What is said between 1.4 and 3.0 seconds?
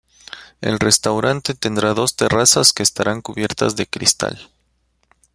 tendrá dos terrazas que